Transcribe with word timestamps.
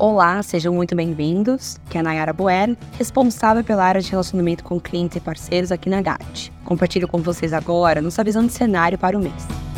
Olá, 0.00 0.42
sejam 0.42 0.72
muito 0.72 0.96
bem-vindos. 0.96 1.78
Que 1.90 1.98
é 1.98 2.00
a 2.00 2.02
Nayara 2.02 2.32
Boer, 2.32 2.74
responsável 2.96 3.62
pela 3.62 3.84
área 3.84 4.00
de 4.00 4.10
relacionamento 4.10 4.64
com 4.64 4.80
clientes 4.80 5.18
e 5.18 5.20
parceiros 5.20 5.70
aqui 5.70 5.90
na 5.90 6.00
GAT. 6.00 6.50
Compartilho 6.64 7.06
com 7.06 7.18
vocês 7.18 7.52
agora 7.52 8.00
nossa 8.00 8.24
visão 8.24 8.46
de 8.46 8.50
cenário 8.50 8.96
para 8.96 9.14
o 9.14 9.20
mês. 9.20 9.69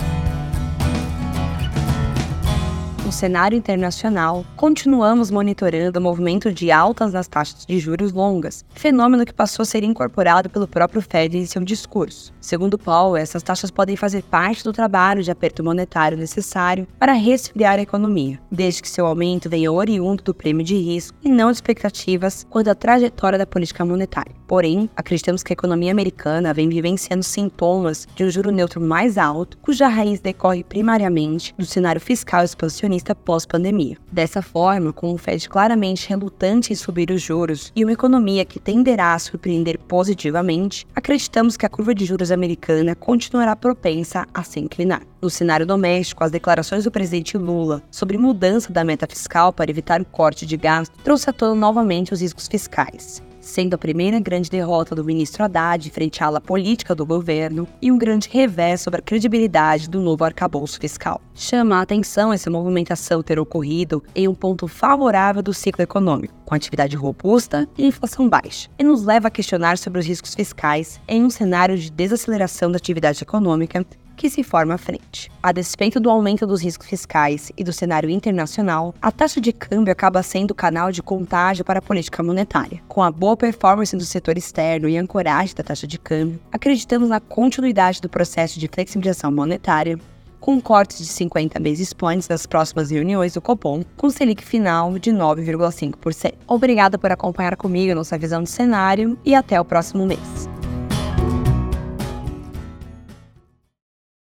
No 3.12 3.18
cenário 3.18 3.58
internacional, 3.58 4.42
continuamos 4.56 5.30
monitorando 5.30 5.98
o 5.98 6.02
movimento 6.02 6.50
de 6.50 6.72
altas 6.72 7.12
nas 7.12 7.28
taxas 7.28 7.66
de 7.66 7.78
juros 7.78 8.10
longas, 8.10 8.64
fenômeno 8.70 9.26
que 9.26 9.34
passou 9.34 9.64
a 9.64 9.66
ser 9.66 9.84
incorporado 9.84 10.48
pelo 10.48 10.66
próprio 10.66 11.02
Fed 11.02 11.36
em 11.36 11.44
seu 11.44 11.62
discurso. 11.62 12.32
Segundo 12.40 12.78
Paul, 12.78 13.14
essas 13.14 13.42
taxas 13.42 13.70
podem 13.70 13.96
fazer 13.96 14.22
parte 14.22 14.64
do 14.64 14.72
trabalho 14.72 15.22
de 15.22 15.30
aperto 15.30 15.62
monetário 15.62 16.16
necessário 16.16 16.88
para 16.98 17.12
resfriar 17.12 17.78
a 17.78 17.82
economia, 17.82 18.40
desde 18.50 18.80
que 18.80 18.88
seu 18.88 19.04
aumento 19.04 19.50
venha 19.50 19.70
oriundo 19.70 20.22
do 20.22 20.32
prêmio 20.32 20.64
de 20.64 20.76
risco 20.76 21.18
e 21.22 21.28
não 21.28 21.50
de 21.50 21.58
expectativas 21.58 22.46
quanto 22.48 22.70
à 22.70 22.74
trajetória 22.74 23.38
da 23.38 23.46
política 23.46 23.84
monetária. 23.84 24.34
Porém, 24.48 24.88
acreditamos 24.96 25.42
que 25.42 25.52
a 25.52 25.54
economia 25.54 25.92
americana 25.92 26.52
vem 26.52 26.68
vivenciando 26.68 27.22
sintomas 27.22 28.06
de 28.14 28.24
um 28.24 28.30
juro 28.30 28.50
neutro 28.50 28.80
mais 28.80 29.18
alto, 29.18 29.58
cuja 29.58 29.88
raiz 29.88 30.20
decorre 30.20 30.64
primariamente 30.64 31.54
do 31.58 31.64
cenário 31.64 32.00
fiscal 32.00 32.44
expansionista 32.44 33.01
pós-pandemia. 33.14 33.96
Dessa 34.10 34.40
forma, 34.40 34.92
com 34.92 35.12
o 35.12 35.18
Fed 35.18 35.48
claramente 35.48 36.08
relutante 36.08 36.72
em 36.72 36.76
subir 36.76 37.10
os 37.10 37.20
juros 37.20 37.72
e 37.74 37.84
uma 37.84 37.92
economia 37.92 38.44
que 38.44 38.60
tenderá 38.60 39.14
a 39.14 39.18
surpreender 39.18 39.78
positivamente, 39.78 40.86
acreditamos 40.94 41.56
que 41.56 41.66
a 41.66 41.68
curva 41.68 41.94
de 41.94 42.04
juros 42.04 42.30
americana 42.30 42.94
continuará 42.94 43.56
propensa 43.56 44.26
a 44.32 44.42
se 44.42 44.60
inclinar. 44.60 45.02
No 45.20 45.30
cenário 45.30 45.66
doméstico, 45.66 46.22
as 46.22 46.30
declarações 46.30 46.84
do 46.84 46.90
presidente 46.90 47.36
Lula 47.36 47.82
sobre 47.90 48.18
mudança 48.18 48.72
da 48.72 48.84
meta 48.84 49.06
fiscal 49.06 49.52
para 49.52 49.70
evitar 49.70 50.00
o 50.00 50.04
corte 50.04 50.46
de 50.46 50.56
gasto 50.56 50.96
trouxe 51.02 51.30
à 51.30 51.32
tona 51.32 51.54
novamente 51.54 52.12
os 52.12 52.20
riscos 52.20 52.46
fiscais 52.46 53.22
sendo 53.42 53.74
a 53.74 53.78
primeira 53.78 54.18
grande 54.18 54.48
derrota 54.48 54.94
do 54.94 55.04
ministro 55.04 55.44
Haddad 55.44 55.90
frente 55.90 56.22
à 56.22 56.28
ala 56.28 56.40
política 56.40 56.94
do 56.94 57.04
governo 57.04 57.68
e 57.82 57.92
um 57.92 57.98
grande 57.98 58.28
revés 58.30 58.80
sobre 58.80 59.00
a 59.00 59.02
credibilidade 59.02 59.90
do 59.90 60.00
novo 60.00 60.24
arcabouço 60.24 60.80
fiscal. 60.80 61.20
Chama 61.34 61.76
a 61.76 61.82
atenção 61.82 62.32
essa 62.32 62.48
movimentação 62.48 63.22
ter 63.22 63.38
ocorrido 63.38 64.02
em 64.14 64.28
um 64.28 64.34
ponto 64.34 64.66
favorável 64.68 65.42
do 65.42 65.52
ciclo 65.52 65.82
econômico, 65.82 66.32
com 66.46 66.54
atividade 66.54 66.96
robusta 66.96 67.68
e 67.76 67.84
inflação 67.84 68.28
baixa, 68.28 68.70
e 68.78 68.84
nos 68.84 69.04
leva 69.04 69.28
a 69.28 69.30
questionar 69.30 69.76
sobre 69.76 69.98
os 69.98 70.06
riscos 70.06 70.34
fiscais 70.34 71.00
em 71.08 71.24
um 71.24 71.30
cenário 71.30 71.76
de 71.76 71.90
desaceleração 71.90 72.70
da 72.70 72.76
atividade 72.76 73.22
econômica 73.22 73.84
que 74.16 74.30
se 74.30 74.42
forma 74.42 74.74
à 74.74 74.78
frente. 74.78 75.30
A 75.42 75.52
despeito 75.52 75.98
do 75.98 76.10
aumento 76.10 76.46
dos 76.46 76.62
riscos 76.62 76.88
fiscais 76.88 77.50
e 77.56 77.64
do 77.64 77.72
cenário 77.72 78.10
internacional, 78.10 78.94
a 79.00 79.10
taxa 79.10 79.40
de 79.40 79.52
câmbio 79.52 79.92
acaba 79.92 80.22
sendo 80.22 80.52
o 80.52 80.54
canal 80.54 80.92
de 80.92 81.02
contágio 81.02 81.64
para 81.64 81.78
a 81.78 81.82
política 81.82 82.22
monetária. 82.22 82.80
Com 82.88 83.02
a 83.02 83.10
boa 83.10 83.36
performance 83.36 83.96
do 83.96 84.04
setor 84.04 84.36
externo 84.36 84.88
e 84.88 84.96
ancoragem 84.96 85.54
da 85.54 85.62
taxa 85.62 85.86
de 85.86 85.98
câmbio, 85.98 86.40
acreditamos 86.50 87.08
na 87.08 87.20
continuidade 87.20 88.00
do 88.00 88.08
processo 88.08 88.58
de 88.58 88.68
flexibilização 88.68 89.32
monetária 89.32 89.98
com 90.42 90.60
cortes 90.60 90.98
de 90.98 91.06
50 91.06 91.58
basis 91.60 91.92
points 91.92 92.28
nas 92.28 92.46
próximas 92.46 92.90
reuniões 92.90 93.32
do 93.32 93.40
Copom, 93.40 93.84
com 93.96 94.10
Selic 94.10 94.44
final 94.44 94.98
de 94.98 95.12
9,5%. 95.12 96.34
Obrigada 96.48 96.98
por 96.98 97.12
acompanhar 97.12 97.56
comigo 97.56 97.94
nossa 97.94 98.18
visão 98.18 98.42
de 98.42 98.50
cenário 98.50 99.16
e 99.24 99.36
até 99.36 99.58
o 99.60 99.64
próximo 99.64 100.04
mês. 100.04 100.51